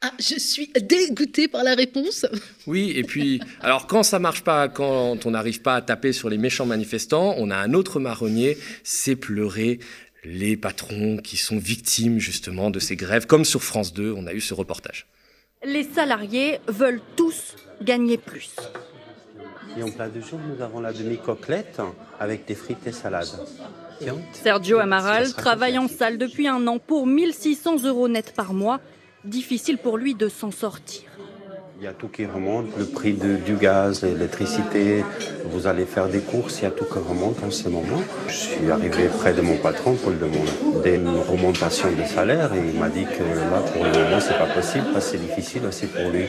Ah, 0.04 0.12
je 0.18 0.36
suis 0.36 0.72
dégoûtée 0.80 1.46
par 1.46 1.62
la 1.62 1.76
réponse. 1.76 2.26
Oui, 2.66 2.92
et 2.96 3.04
puis, 3.04 3.40
alors 3.60 3.86
quand 3.86 4.02
ça 4.02 4.18
marche 4.18 4.42
pas, 4.42 4.68
quand 4.68 5.26
on 5.26 5.30
n'arrive 5.30 5.62
pas 5.62 5.76
à 5.76 5.80
taper 5.80 6.12
sur 6.12 6.28
les 6.28 6.38
méchants 6.38 6.66
manifestants, 6.66 7.36
on 7.38 7.50
a 7.52 7.56
un 7.56 7.72
autre 7.72 8.00
marronnier, 8.00 8.58
c'est 8.82 9.14
pleurer 9.14 9.78
les 10.24 10.56
patrons 10.56 11.16
qui 11.16 11.36
sont 11.36 11.58
victimes 11.58 12.18
justement 12.18 12.70
de 12.70 12.78
ces 12.78 12.96
grèves, 12.96 13.26
comme 13.26 13.44
sur 13.44 13.62
France 13.62 13.92
2, 13.92 14.14
on 14.16 14.26
a 14.26 14.32
eu 14.32 14.40
ce 14.40 14.54
reportage. 14.54 15.06
Les 15.64 15.84
salariés 15.84 16.60
veulent 16.68 17.00
tous 17.16 17.56
gagner 17.82 18.18
plus. 18.18 18.54
Et 19.76 19.82
en 19.82 19.90
plat 19.90 20.08
de 20.08 20.20
jour, 20.20 20.38
nous 20.46 20.62
avons 20.62 20.80
la 20.80 20.92
demi-coquelette 20.92 21.80
avec 22.20 22.44
des 22.46 22.54
frites 22.54 22.86
et 22.86 22.92
salades. 22.92 23.28
Sergio 24.32 24.78
Amaral 24.78 25.32
travaille 25.32 25.78
en 25.78 25.88
salle 25.88 26.18
depuis 26.18 26.48
un 26.48 26.66
an 26.66 26.78
pour 26.78 27.06
1600 27.06 27.84
euros 27.84 28.08
net 28.08 28.34
par 28.34 28.52
mois. 28.52 28.80
Difficile 29.24 29.78
pour 29.78 29.98
lui 29.98 30.14
de 30.14 30.28
s'en 30.28 30.50
sortir. 30.50 31.02
Il 31.82 31.86
y 31.86 31.88
a 31.88 31.94
tout 31.94 32.06
qui 32.06 32.26
remonte, 32.26 32.66
le 32.78 32.84
prix 32.84 33.12
du 33.12 33.56
gaz, 33.56 34.04
l'électricité. 34.04 35.04
Vous 35.46 35.66
allez 35.66 35.84
faire 35.84 36.06
des 36.06 36.20
courses, 36.20 36.60
il 36.60 36.62
y 36.62 36.66
a 36.66 36.70
tout 36.70 36.84
qui 36.84 37.00
remonte 37.00 37.42
en 37.42 37.50
ce 37.50 37.68
moment. 37.68 38.00
Je 38.28 38.32
suis 38.32 38.70
arrivé 38.70 39.08
près 39.08 39.34
de 39.34 39.40
mon 39.40 39.56
patron 39.56 39.96
pour 39.96 40.12
lui 40.12 40.18
demander 40.20 40.94
une 40.94 41.08
remontation 41.08 41.90
de 41.90 42.04
salaire 42.04 42.54
et 42.54 42.58
il 42.58 42.78
m'a 42.78 42.88
dit 42.88 43.02
que 43.02 43.24
là, 43.24 43.58
pour 43.74 43.82
le 43.82 43.90
moment, 43.90 44.20
c'est 44.20 44.38
pas 44.38 44.46
possible 44.46 44.86
c'est 45.00 45.18
difficile 45.18 45.66
aussi 45.66 45.86
pour 45.86 46.08
lui. 46.10 46.26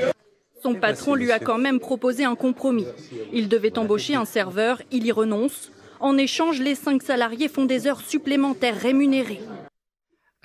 Son 0.64 0.74
patron 0.74 1.14
lui 1.14 1.32
a 1.32 1.38
quand 1.38 1.60
même 1.60 1.80
proposé 1.80 2.24
un 2.24 2.34
compromis. 2.34 2.88
Il 3.32 3.48
devait 3.48 3.78
embaucher 3.78 4.16
un 4.16 4.26
serveur, 4.26 4.82
il 4.92 5.06
y 5.06 5.12
renonce. 5.12 5.72
En 6.00 6.18
échange, 6.18 6.62
les 6.62 6.74
cinq 6.74 7.04
salariés 7.04 7.48
font 7.48 7.66
des 7.66 7.86
heures 7.86 8.02
supplémentaires 8.02 8.80
rémunérées. 8.82 9.42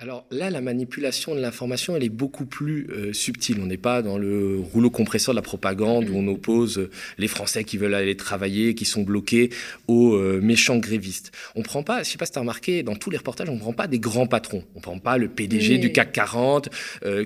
Alors 0.01 0.25
là, 0.31 0.49
la 0.49 0.61
manipulation 0.61 1.35
de 1.35 1.41
l'information, 1.41 1.93
elle 1.97 2.05
est 2.05 2.09
beaucoup 2.09 2.45
plus 2.45 2.87
euh, 2.89 3.11
subtile. 3.11 3.57
On 3.61 3.65
n'est 3.65 3.75
pas 3.75 4.01
dans 4.01 4.17
le 4.17 4.57
rouleau 4.57 4.89
compresseur 4.89 5.33
de 5.33 5.35
la 5.35 5.41
propagande 5.41 6.07
où 6.07 6.15
on 6.15 6.25
oppose 6.29 6.77
euh, 6.77 6.89
les 7.17 7.27
Français 7.27 7.65
qui 7.65 7.77
veulent 7.77 7.93
aller 7.93 8.15
travailler, 8.15 8.75
qui 8.75 8.85
sont 8.85 9.01
bloqués, 9.01 9.49
aux 9.89 10.13
euh, 10.13 10.39
méchants 10.41 10.77
grévistes. 10.77 11.33
On 11.55 11.63
prend 11.63 11.83
pas, 11.83 12.03
je 12.03 12.11
sais 12.11 12.17
pas 12.17 12.25
si 12.25 12.31
tu 12.31 12.37
as 12.37 12.41
remarqué, 12.41 12.81
dans 12.81 12.95
tous 12.95 13.09
les 13.09 13.17
reportages, 13.17 13.49
on 13.49 13.55
ne 13.55 13.59
prend 13.59 13.73
pas 13.73 13.87
des 13.87 13.99
grands 13.99 14.25
patrons. 14.25 14.63
On 14.73 14.79
prend 14.79 14.99
pas 14.99 15.17
le 15.17 15.27
PDG 15.27 15.79
du 15.79 15.91
CAC 15.91 16.13
40 16.13 16.69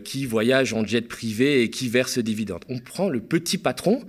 qui 0.03 0.25
voyage 0.25 0.73
en 0.73 0.83
jet 0.83 1.07
privé 1.07 1.61
et 1.61 1.69
qui 1.69 1.89
verse 1.89 2.15
des 2.15 2.23
dividendes. 2.23 2.65
On 2.69 2.79
prend 2.79 3.07
le 3.07 3.19
petit 3.19 3.59
patron 3.59 4.01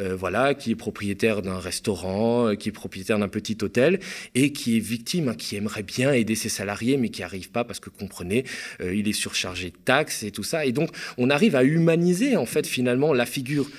euh, 0.00 0.16
voilà, 0.16 0.54
qui 0.54 0.70
est 0.70 0.76
propriétaire 0.76 1.42
d'un 1.42 1.58
restaurant, 1.58 2.48
euh, 2.48 2.54
qui 2.54 2.68
est 2.68 2.72
propriétaire 2.72 3.18
d'un 3.18 3.28
petit 3.28 3.58
hôtel 3.62 4.00
et 4.34 4.52
qui 4.52 4.76
est 4.76 4.80
victime, 4.80 5.28
hein, 5.28 5.34
qui 5.34 5.56
aimerait 5.56 5.82
bien 5.82 6.12
aider 6.12 6.34
ses 6.34 6.48
salariés, 6.48 6.96
mais 6.96 7.10
qui 7.10 7.20
n'arrive 7.20 7.50
pas 7.50 7.64
parce 7.64 7.80
que 7.80 7.90
comprenez, 7.90 8.44
euh, 8.80 8.94
il 8.94 9.08
est 9.08 9.12
surchargé 9.12 9.70
de 9.70 9.76
taxes 9.84 10.22
et 10.22 10.30
tout 10.30 10.42
ça. 10.44 10.64
Et 10.64 10.72
donc, 10.72 10.90
on 11.18 11.30
arrive 11.30 11.56
à 11.56 11.64
humaniser 11.64 12.36
en 12.36 12.46
fait 12.46 12.66
finalement 12.66 13.12
la 13.12 13.26
figure 13.26 13.70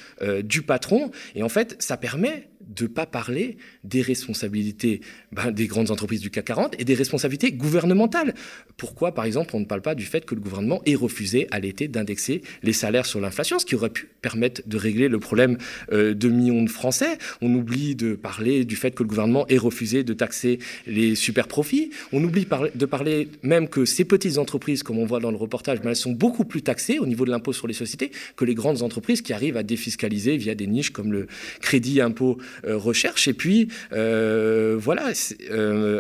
du 0.43 0.61
patron. 0.61 1.11
Et 1.35 1.43
en 1.43 1.49
fait, 1.49 1.75
ça 1.79 1.97
permet 1.97 2.47
de 2.67 2.83
ne 2.83 2.87
pas 2.87 3.05
parler 3.05 3.57
des 3.83 4.01
responsabilités 4.01 5.01
ben, 5.31 5.51
des 5.51 5.67
grandes 5.67 5.91
entreprises 5.91 6.21
du 6.21 6.29
CAC 6.29 6.45
40 6.45 6.75
et 6.79 6.83
des 6.83 6.93
responsabilités 6.93 7.51
gouvernementales. 7.51 8.33
Pourquoi, 8.77 9.13
par 9.13 9.25
exemple, 9.25 9.55
on 9.55 9.59
ne 9.59 9.65
parle 9.65 9.81
pas 9.81 9.95
du 9.95 10.05
fait 10.05 10.25
que 10.25 10.35
le 10.35 10.41
gouvernement 10.41 10.81
ait 10.85 10.95
refusé 10.95 11.47
à 11.51 11.59
l'été 11.59 11.87
d'indexer 11.87 12.41
les 12.63 12.73
salaires 12.73 13.05
sur 13.05 13.19
l'inflation, 13.19 13.59
ce 13.59 13.65
qui 13.65 13.75
aurait 13.75 13.89
pu 13.89 14.09
permettre 14.21 14.61
de 14.65 14.77
régler 14.77 15.07
le 15.07 15.19
problème 15.19 15.57
euh, 15.91 16.13
de 16.13 16.29
millions 16.29 16.63
de 16.63 16.69
Français? 16.69 17.17
On 17.41 17.53
oublie 17.53 17.95
de 17.95 18.15
parler 18.15 18.65
du 18.65 18.75
fait 18.75 18.91
que 18.91 19.03
le 19.03 19.09
gouvernement 19.09 19.47
ait 19.47 19.57
refusé 19.57 20.03
de 20.03 20.13
taxer 20.13 20.59
les 20.87 21.15
super 21.15 21.47
profits. 21.47 21.91
On 22.11 22.23
oublie 22.23 22.45
de 22.75 22.85
parler 22.85 23.29
même 23.41 23.67
que 23.67 23.85
ces 23.85 24.05
petites 24.05 24.37
entreprises, 24.37 24.83
comme 24.83 24.99
on 24.99 25.05
voit 25.05 25.19
dans 25.19 25.31
le 25.31 25.37
reportage, 25.37 25.81
ben, 25.81 25.89
elles 25.89 25.95
sont 25.95 26.11
beaucoup 26.11 26.45
plus 26.45 26.61
taxées 26.61 26.99
au 26.99 27.05
niveau 27.05 27.25
de 27.25 27.31
l'impôt 27.31 27.53
sur 27.53 27.67
les 27.67 27.73
sociétés 27.73 28.11
que 28.35 28.45
les 28.45 28.55
grandes 28.55 28.81
entreprises 28.81 29.21
qui 29.21 29.33
arrivent 29.33 29.57
à 29.57 29.63
défiscaliser 29.63 30.37
via 30.37 30.55
des 30.55 30.67
niches 30.67 30.91
comme 30.91 31.11
le 31.11 31.27
crédit 31.61 32.01
impôt 32.01 32.37
recherche. 32.63 33.27
Et 33.27 33.33
puis, 33.33 33.67
voilà, 33.91 35.11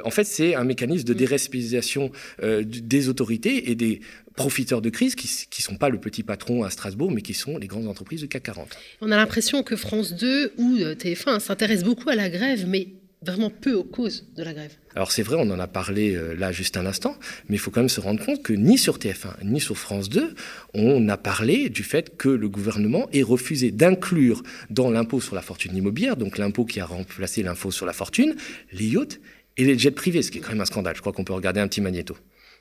en 0.03 0.11
fait, 0.11 0.23
c'est 0.23 0.55
un 0.55 0.63
mécanisme 0.63 1.05
de 1.05 1.13
déresponsabilisation 1.13 2.11
des 2.41 3.09
autorités 3.09 3.71
et 3.71 3.75
des 3.75 4.01
profiteurs 4.35 4.81
de 4.81 4.89
crise 4.89 5.15
qui 5.15 5.27
ne 5.27 5.63
sont 5.63 5.77
pas 5.77 5.89
le 5.89 5.99
petit 5.99 6.23
patron 6.23 6.63
à 6.63 6.69
Strasbourg, 6.71 7.11
mais 7.11 7.21
qui 7.21 7.33
sont 7.33 7.57
les 7.57 7.67
grandes 7.67 7.87
entreprises 7.87 8.21
du 8.21 8.27
CAC 8.27 8.43
40. 8.43 8.77
On 9.01 9.11
a 9.11 9.15
l'impression 9.15 9.61
que 9.61 9.75
France 9.75 10.13
2 10.13 10.53
ou 10.57 10.77
TF1 10.77 11.39
s'intéressent 11.39 11.85
beaucoup 11.85 12.09
à 12.09 12.15
la 12.15 12.29
grève, 12.29 12.65
mais 12.67 12.87
vraiment 13.25 13.49
peu 13.49 13.73
aux 13.73 13.83
causes 13.83 14.25
de 14.35 14.43
la 14.43 14.53
grève. 14.53 14.73
Alors 14.95 15.11
c'est 15.11 15.23
vrai, 15.23 15.37
on 15.39 15.49
en 15.49 15.59
a 15.59 15.67
parlé 15.67 16.15
euh, 16.15 16.35
là 16.35 16.51
juste 16.51 16.77
un 16.77 16.85
instant, 16.85 17.15
mais 17.49 17.55
il 17.55 17.59
faut 17.59 17.71
quand 17.71 17.81
même 17.81 17.89
se 17.89 18.01
rendre 18.01 18.23
compte 18.23 18.43
que 18.43 18.53
ni 18.53 18.77
sur 18.77 18.97
TF1 18.97 19.43
ni 19.43 19.59
sur 19.59 19.77
France 19.77 20.09
2, 20.09 20.35
on 20.73 21.09
a 21.09 21.17
parlé 21.17 21.69
du 21.69 21.83
fait 21.83 22.15
que 22.17 22.29
le 22.29 22.49
gouvernement 22.49 23.07
ait 23.13 23.23
refusé 23.23 23.71
d'inclure 23.71 24.43
dans 24.69 24.91
l'impôt 24.91 25.21
sur 25.21 25.35
la 25.35 25.41
fortune 25.41 25.75
immobilière, 25.75 26.17
donc 26.17 26.37
l'impôt 26.37 26.65
qui 26.65 26.79
a 26.79 26.85
remplacé 26.85 27.43
l'impôt 27.43 27.71
sur 27.71 27.85
la 27.85 27.93
fortune, 27.93 28.35
les 28.71 28.85
yachts 28.85 29.19
et 29.57 29.65
les 29.65 29.77
jets 29.77 29.91
privés, 29.91 30.21
ce 30.21 30.31
qui 30.31 30.39
est 30.39 30.41
quand 30.41 30.51
même 30.51 30.61
un 30.61 30.65
scandale. 30.65 30.95
Je 30.95 31.01
crois 31.01 31.13
qu'on 31.13 31.23
peut 31.23 31.33
regarder 31.33 31.59
un 31.59 31.67
petit 31.67 31.81
magnéto. 31.81 32.17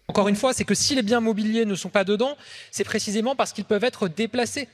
Encore 0.08 0.28
une 0.28 0.36
fois, 0.36 0.52
c'est 0.52 0.64
que 0.64 0.74
si 0.74 0.94
les 0.94 1.02
biens 1.02 1.20
mobiliers 1.20 1.64
ne 1.64 1.74
sont 1.74 1.88
pas 1.88 2.04
dedans, 2.04 2.36
c'est 2.70 2.84
précisément 2.84 3.36
parce 3.36 3.52
qu'ils 3.52 3.64
peuvent 3.64 3.84
être 3.84 4.08
déplacés. 4.08 4.68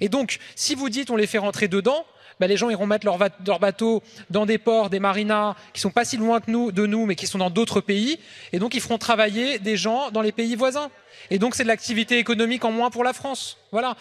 Et 0.00 0.08
donc, 0.08 0.38
si 0.54 0.74
vous 0.74 0.88
dites 0.88 1.10
on 1.10 1.16
les 1.16 1.26
fait 1.26 1.38
rentrer 1.38 1.68
dedans, 1.68 2.04
bah, 2.40 2.46
les 2.46 2.56
gens 2.56 2.70
iront 2.70 2.86
mettre 2.86 3.06
leurs 3.06 3.18
leur 3.46 3.60
bateaux 3.60 4.02
dans 4.30 4.46
des 4.46 4.58
ports, 4.58 4.90
des 4.90 5.00
marinas 5.00 5.54
qui 5.72 5.80
sont 5.80 5.90
pas 5.90 6.04
si 6.04 6.16
loin 6.16 6.40
que 6.40 6.50
nous, 6.50 6.72
de 6.72 6.86
nous, 6.86 7.06
mais 7.06 7.14
qui 7.14 7.26
sont 7.26 7.38
dans 7.38 7.50
d'autres 7.50 7.80
pays. 7.80 8.18
Et 8.52 8.58
donc, 8.58 8.74
ils 8.74 8.80
feront 8.80 8.98
travailler 8.98 9.58
des 9.58 9.76
gens 9.76 10.10
dans 10.10 10.22
les 10.22 10.32
pays 10.32 10.56
voisins. 10.56 10.90
Et 11.30 11.38
donc, 11.38 11.54
c'est 11.54 11.62
de 11.62 11.68
l'activité 11.68 12.18
économique 12.18 12.64
en 12.64 12.72
moins 12.72 12.90
pour 12.90 13.04
la 13.04 13.12
France. 13.12 13.58
Voilà. 13.70 13.96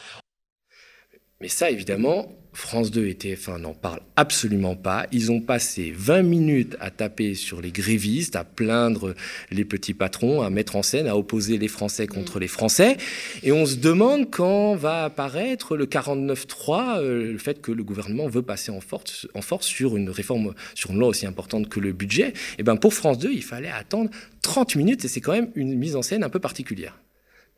Mais 1.39 1.47
ça, 1.47 1.69
évidemment, 1.69 2.27
France 2.53 2.91
2 2.91 3.07
et 3.07 3.13
TF1 3.13 3.60
n'en 3.60 3.74
parlent 3.74 4.01
absolument 4.15 4.75
pas. 4.75 5.07
Ils 5.12 5.31
ont 5.31 5.41
passé 5.41 5.91
20 5.95 6.22
minutes 6.22 6.77
à 6.79 6.91
taper 6.91 7.33
sur 7.33 7.62
les 7.62 7.72
grévistes, 7.72 8.36
à 8.36 8.43
plaindre 8.43 9.15
les 9.51 9.65
petits 9.65 9.95
patrons, 9.95 10.41
à 10.43 10.50
mettre 10.50 10.75
en 10.75 10.83
scène, 10.83 11.07
à 11.07 11.17
opposer 11.17 11.57
les 11.57 11.67
Français 11.67 12.07
contre 12.07 12.39
les 12.39 12.48
Français. 12.48 12.98
Et 13.41 13.51
on 13.51 13.65
se 13.65 13.75
demande 13.75 14.29
quand 14.29 14.75
va 14.75 15.05
apparaître 15.05 15.75
le 15.75 15.88
49-3, 15.88 17.00
euh, 17.00 17.31
le 17.31 17.38
fait 17.38 17.60
que 17.60 17.72
le 17.72 17.83
gouvernement 17.83 18.27
veut 18.27 18.43
passer 18.43 18.72
en 18.72 18.81
force, 18.81 19.27
en 19.33 19.41
force 19.41 19.65
sur 19.65 19.98
une 19.98 20.10
réforme, 20.10 20.53
sur 20.75 20.91
une 20.91 21.00
loi 21.00 21.10
aussi 21.10 21.25
importante 21.25 21.69
que 21.69 21.79
le 21.79 21.91
budget. 21.91 22.29
Et 22.29 22.33
eh 22.60 22.63
ben 22.63 22.75
pour 22.75 22.93
France 22.93 23.17
2, 23.17 23.31
il 23.31 23.43
fallait 23.43 23.72
attendre 23.72 24.12
30 24.43 24.75
minutes 24.75 25.05
et 25.05 25.07
c'est 25.07 25.22
quand 25.22 25.33
même 25.33 25.50
une 25.55 25.75
mise 25.75 25.95
en 25.95 26.01
scène 26.01 26.24
un 26.24 26.29
peu 26.29 26.39
particulière. 26.39 27.00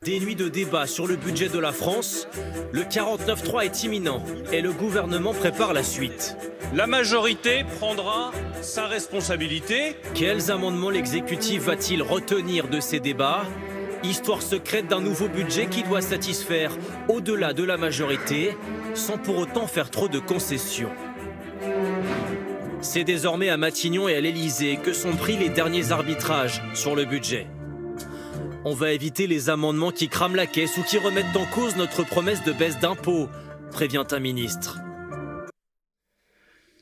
Des 0.06 0.20
nuits 0.20 0.36
de 0.36 0.50
débat 0.50 0.86
sur 0.86 1.08
le 1.08 1.16
budget 1.16 1.50
de 1.50 1.58
la 1.58 1.72
France, 1.72 2.28
le 2.72 2.84
49-3 2.84 3.66
est 3.66 3.84
imminent 3.86 4.24
et 4.54 4.62
le 4.62 4.72
gouvernement 4.72 5.34
prépare 5.34 5.74
la 5.74 5.82
suite. 5.82 6.38
La 6.76 6.86
majorité 6.86 7.64
prendra 7.80 8.32
sa 8.62 8.86
responsabilité. 8.86 9.96
Quels 10.14 10.52
amendements 10.52 10.92
l'exécutif 10.92 11.64
va-t-il 11.64 12.04
retenir 12.04 12.68
de 12.68 12.80
ces 12.80 13.00
débats? 13.00 13.46
Histoire 14.04 14.44
secrète 14.44 14.88
d'un 14.88 15.02
nouveau 15.02 15.28
budget 15.28 15.66
qui 15.66 15.82
doit 15.82 16.02
satisfaire 16.02 16.78
au-delà 17.10 17.54
de 17.54 17.64
la 17.64 17.78
majorité, 17.78 18.56
sans 18.94 19.18
pour 19.18 19.40
autant 19.40 19.66
faire 19.66 19.90
trop 19.90 20.08
de 20.08 20.20
concessions. 20.20 20.92
C'est 22.80 23.04
désormais 23.04 23.50
à 23.50 23.58
Matignon 23.58 24.08
et 24.08 24.16
à 24.16 24.22
l'Élysée 24.22 24.78
que 24.78 24.94
sont 24.94 25.16
pris 25.16 25.36
les 25.36 25.50
derniers 25.50 25.92
arbitrages 25.92 26.62
sur 26.76 26.96
le 26.96 27.06
budget. 27.06 27.48
On 28.68 28.74
va 28.74 28.94
éviter 28.94 29.28
les 29.28 29.52
amendements 29.52 29.92
qui 29.92 30.10
crament 30.10 30.36
la 30.36 30.48
caisse 30.48 30.76
ou 30.78 30.82
qui 30.82 30.98
remettent 30.98 31.38
en 31.38 31.46
cause 31.46 31.76
notre 31.76 32.04
promesse 32.04 32.44
de 32.44 32.52
baisse 32.52 32.80
d'impôts, 32.80 33.30
prévient 33.70 34.06
un 34.10 34.20
ministre. 34.20 34.80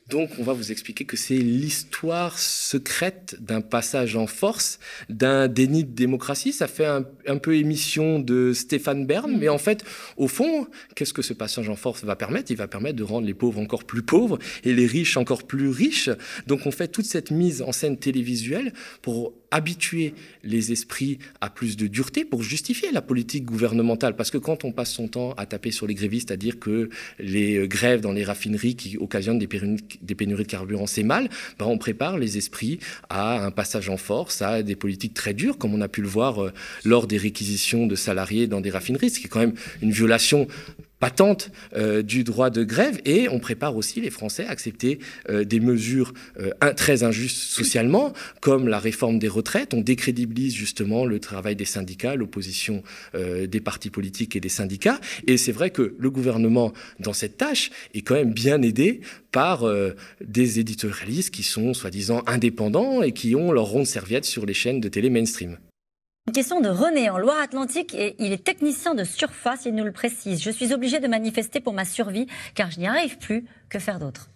Donc, 0.08 0.30
on 0.38 0.44
va 0.44 0.54
vous 0.54 0.72
expliquer 0.72 1.04
que 1.04 1.16
c'est 1.16 1.36
l'histoire 1.36 2.38
secrète 2.38 3.36
d'un 3.40 3.60
passage 3.60 4.16
en 4.16 4.26
force, 4.26 4.78
d'un 5.10 5.48
déni 5.48 5.84
de 5.84 5.92
démocratie. 5.92 6.52
Ça 6.52 6.68
fait 6.68 6.86
un, 6.86 7.38
peu 7.38 7.56
émission 7.56 8.18
de 8.18 8.52
Stéphane 8.54 9.06
Bern, 9.06 9.30
mm. 9.30 9.38
mais 9.38 9.48
en 9.50 9.58
fait, 9.58 9.84
au 10.16 10.28
fond, 10.28 10.66
qu'est-ce 10.94 11.12
que 11.12 11.22
ce 11.22 11.34
passage 11.34 11.68
en 11.68 11.76
force 11.76 12.04
va 12.04 12.16
permettre? 12.16 12.50
Il 12.50 12.56
va 12.56 12.68
permettre 12.68 12.96
de 12.96 13.02
rendre 13.02 13.26
les 13.26 13.34
pauvres 13.34 13.60
encore 13.60 13.84
plus 13.84 14.02
pauvres 14.02 14.38
et 14.62 14.72
les 14.72 14.86
riches 14.86 15.18
encore 15.18 15.46
plus 15.46 15.68
riches. 15.68 16.10
Donc, 16.46 16.66
on 16.66 16.70
fait 16.70 16.88
toute 16.88 17.06
cette 17.06 17.30
mise 17.30 17.60
en 17.60 17.72
scène 17.72 17.98
télévisuelle 17.98 18.72
pour 19.02 19.34
habituer 19.54 20.14
les 20.42 20.72
esprits 20.72 21.18
à 21.40 21.48
plus 21.48 21.76
de 21.76 21.86
dureté 21.86 22.24
pour 22.24 22.42
justifier 22.42 22.90
la 22.90 23.00
politique 23.00 23.44
gouvernementale. 23.44 24.16
Parce 24.16 24.32
que 24.32 24.38
quand 24.38 24.64
on 24.64 24.72
passe 24.72 24.92
son 24.92 25.06
temps 25.06 25.32
à 25.34 25.46
taper 25.46 25.70
sur 25.70 25.86
les 25.86 25.94
grévistes, 25.94 26.32
à 26.32 26.36
dire 26.36 26.58
que 26.58 26.90
les 27.20 27.68
grèves 27.68 28.00
dans 28.00 28.12
les 28.12 28.24
raffineries 28.24 28.74
qui 28.74 28.98
occasionnent 28.98 29.38
des, 29.38 29.46
pénuries 29.46 30.42
de 30.42 30.48
carburant, 30.48 30.88
c'est 30.88 31.04
mal, 31.04 31.30
ben 31.58 31.66
on 31.66 31.78
prépare 31.78 32.18
les 32.18 32.36
esprits 32.36 32.80
à 33.08 33.44
un 33.44 33.52
passage 33.52 33.88
en 33.88 33.96
force, 33.96 34.42
à 34.42 34.64
des 34.64 34.74
politiques 34.74 35.14
très 35.14 35.34
dures, 35.34 35.56
comme 35.56 35.72
on 35.72 35.80
a 35.80 35.88
pu 35.88 36.02
le 36.02 36.08
voir 36.08 36.42
euh, 36.42 36.52
lors 36.84 37.06
des 37.06 37.16
réquisitions 37.16 37.86
de 37.86 37.94
salariés 37.94 38.48
dans 38.48 38.60
des 38.60 38.70
raffineries, 38.70 39.10
ce 39.10 39.20
qui 39.20 39.26
est 39.26 39.28
quand 39.28 39.38
même 39.38 39.54
une 39.82 39.92
violation 39.92 40.48
patente 41.04 41.50
euh, 41.76 42.00
du 42.00 42.24
droit 42.24 42.48
de 42.48 42.64
grève 42.64 42.98
et 43.04 43.28
on 43.28 43.38
prépare 43.38 43.76
aussi 43.76 44.00
les 44.00 44.08
Français 44.08 44.46
à 44.46 44.50
accepter 44.50 45.00
euh, 45.28 45.44
des 45.44 45.60
mesures 45.60 46.14
euh, 46.40 46.50
très 46.76 47.02
injustes 47.02 47.36
socialement, 47.36 48.14
comme 48.40 48.68
la 48.68 48.78
réforme 48.78 49.18
des 49.18 49.28
retraites. 49.28 49.74
On 49.74 49.82
décrédibilise 49.82 50.54
justement 50.54 51.04
le 51.04 51.20
travail 51.20 51.56
des 51.56 51.66
syndicats, 51.66 52.14
l'opposition 52.14 52.82
des 53.14 53.60
partis 53.60 53.90
politiques 53.90 54.34
et 54.34 54.40
des 54.40 54.48
syndicats. 54.48 54.98
Et 55.26 55.36
c'est 55.36 55.52
vrai 55.52 55.70
que 55.70 55.94
le 55.98 56.10
gouvernement, 56.10 56.72
dans 57.00 57.12
cette 57.12 57.36
tâche, 57.36 57.70
est 57.92 58.00
quand 58.00 58.14
même 58.14 58.32
bien 58.32 58.62
aidé 58.62 59.00
par 59.30 59.64
des 60.24 60.58
éditorialistes 60.60 61.34
qui 61.34 61.42
sont 61.42 61.74
soi-disant 61.74 62.22
indépendants 62.26 63.02
et 63.02 63.12
qui 63.12 63.34
ont 63.34 63.52
leur 63.52 63.66
ronde 63.66 63.86
serviette 63.86 64.24
sur 64.24 64.46
les 64.46 64.54
chaînes 64.54 64.80
de 64.80 64.88
télé 64.88 65.10
mainstream. 65.10 65.58
Une 66.26 66.32
question 66.32 66.62
de 66.62 66.70
René 66.70 67.10
en 67.10 67.18
Loire-Atlantique 67.18 67.94
et 67.94 68.16
il 68.18 68.32
est 68.32 68.42
technicien 68.42 68.94
de 68.94 69.04
surface, 69.04 69.66
il 69.66 69.74
nous 69.74 69.84
le 69.84 69.92
précise. 69.92 70.42
Je 70.42 70.50
suis 70.50 70.72
obligé 70.72 70.98
de 70.98 71.06
manifester 71.06 71.60
pour 71.60 71.74
ma 71.74 71.84
survie 71.84 72.28
car 72.54 72.70
je 72.70 72.78
n'y 72.78 72.86
arrive 72.86 73.18
plus. 73.18 73.44
Que 73.68 73.78
faire 73.78 73.98
d'autre? 73.98 74.30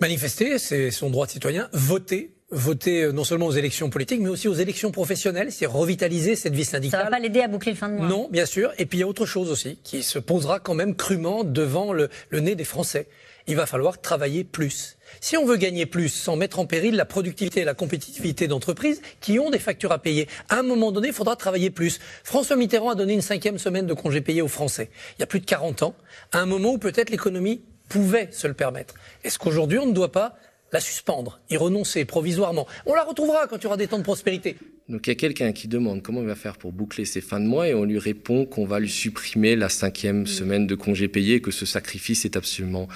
Manifester, 0.00 0.60
c'est 0.60 0.92
son 0.92 1.10
droit 1.10 1.26
de 1.26 1.32
citoyen. 1.32 1.68
Voter, 1.72 2.32
voter 2.52 3.02
euh, 3.02 3.12
non 3.12 3.24
seulement 3.24 3.46
aux 3.46 3.52
élections 3.52 3.90
politiques, 3.90 4.20
mais 4.20 4.28
aussi 4.28 4.46
aux 4.46 4.54
élections 4.54 4.92
professionnelles, 4.92 5.50
c'est 5.50 5.66
revitaliser 5.66 6.36
cette 6.36 6.54
vie 6.54 6.64
syndicale. 6.64 7.00
Ça 7.00 7.04
va 7.04 7.10
pas 7.10 7.18
l'aider 7.18 7.40
à 7.40 7.48
boucler 7.48 7.72
le 7.72 7.78
fin 7.78 7.88
de 7.88 7.94
mois. 7.94 8.06
Non, 8.06 8.28
bien 8.30 8.46
sûr. 8.46 8.72
Et 8.78 8.86
puis 8.86 8.98
il 8.98 9.00
y 9.00 9.04
a 9.04 9.08
autre 9.08 9.26
chose 9.26 9.50
aussi 9.50 9.78
qui 9.82 10.02
se 10.02 10.18
posera 10.18 10.60
quand 10.60 10.74
même 10.74 10.94
crûment 10.94 11.42
devant 11.42 11.92
le 11.92 12.08
nez 12.30 12.54
des 12.54 12.64
Français. 12.64 13.08
Il 13.46 13.56
va 13.56 13.66
falloir 13.66 14.00
travailler 14.00 14.44
plus. 14.44 14.96
Si 15.20 15.36
on 15.36 15.44
veut 15.44 15.56
gagner 15.56 15.86
plus 15.86 16.08
sans 16.08 16.36
mettre 16.36 16.58
en 16.58 16.66
péril 16.66 16.94
la 16.94 17.04
productivité 17.04 17.60
et 17.60 17.64
la 17.64 17.74
compétitivité 17.74 18.46
d'entreprises 18.46 19.02
qui 19.20 19.38
ont 19.38 19.50
des 19.50 19.58
factures 19.58 19.92
à 19.92 19.98
payer, 19.98 20.28
à 20.48 20.58
un 20.58 20.62
moment 20.62 20.92
donné, 20.92 21.08
il 21.08 21.14
faudra 21.14 21.34
travailler 21.34 21.70
plus. 21.70 21.98
François 22.22 22.56
Mitterrand 22.56 22.90
a 22.90 22.94
donné 22.94 23.14
une 23.14 23.22
cinquième 23.22 23.58
semaine 23.58 23.86
de 23.86 23.94
congés 23.94 24.20
payés 24.20 24.42
aux 24.42 24.48
Français. 24.48 24.90
Il 25.18 25.20
y 25.20 25.22
a 25.24 25.26
plus 25.26 25.40
de 25.40 25.46
40 25.46 25.82
ans, 25.82 25.94
à 26.30 26.38
un 26.38 26.46
moment 26.46 26.72
où 26.72 26.78
peut-être 26.78 27.10
l'économie 27.10 27.62
pouvait 27.88 28.28
se 28.30 28.46
le 28.46 28.54
permettre. 28.54 28.94
Est-ce 29.24 29.38
qu'aujourd'hui, 29.38 29.78
on 29.78 29.86
ne 29.86 29.92
doit 29.92 30.12
pas 30.12 30.36
la 30.72 30.80
suspendre, 30.80 31.40
y 31.50 31.56
renoncer 31.56 32.04
provisoirement. 32.04 32.66
On 32.86 32.94
la 32.94 33.04
retrouvera 33.04 33.46
quand 33.46 33.58
il 33.58 33.64
y 33.64 33.66
aura 33.66 33.76
des 33.76 33.86
temps 33.86 33.98
de 33.98 34.02
prospérité. 34.02 34.56
Donc 34.88 35.06
il 35.06 35.10
y 35.10 35.12
a 35.12 35.16
quelqu'un 35.16 35.52
qui 35.52 35.68
demande 35.68 36.02
comment 36.02 36.20
il 36.20 36.26
va 36.26 36.34
faire 36.34 36.56
pour 36.56 36.72
boucler 36.72 37.04
ses 37.04 37.20
fins 37.20 37.40
de 37.40 37.46
mois 37.46 37.68
et 37.68 37.74
on 37.74 37.84
lui 37.84 37.98
répond 37.98 38.46
qu'on 38.46 38.64
va 38.64 38.80
lui 38.80 38.90
supprimer 38.90 39.54
la 39.54 39.68
cinquième 39.68 40.26
semaine 40.26 40.66
de 40.66 40.74
congé 40.74 41.08
payé, 41.08 41.40
que 41.40 41.50
ce 41.50 41.64
sacrifice 41.66 42.24
est 42.24 42.36
absolument 42.36 42.88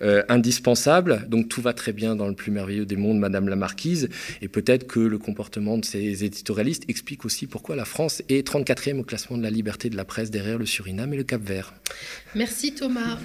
euh, 0.00 0.22
indispensable. 0.28 1.26
Donc 1.28 1.48
tout 1.48 1.60
va 1.60 1.72
très 1.72 1.92
bien 1.92 2.14
dans 2.14 2.28
le 2.28 2.34
plus 2.34 2.52
merveilleux 2.52 2.86
des 2.86 2.96
mondes, 2.96 3.18
Madame 3.18 3.48
la 3.48 3.56
Marquise, 3.56 4.08
et 4.42 4.48
peut-être 4.48 4.86
que 4.86 5.00
le 5.00 5.18
comportement 5.18 5.76
de 5.76 5.84
ces 5.84 6.24
éditorialistes 6.24 6.84
explique 6.88 7.24
aussi 7.24 7.46
pourquoi 7.46 7.74
la 7.74 7.84
France 7.84 8.22
est 8.28 8.46
34e 8.46 9.00
au 9.00 9.04
classement 9.04 9.36
de 9.36 9.42
la 9.42 9.50
liberté 9.50 9.90
de 9.90 9.96
la 9.96 10.04
presse 10.04 10.30
derrière 10.30 10.58
le 10.58 10.66
Suriname 10.66 11.14
et 11.14 11.16
le 11.16 11.24
Cap 11.24 11.42
Vert. 11.42 11.74
Merci 12.34 12.74
Thomas. 12.74 13.18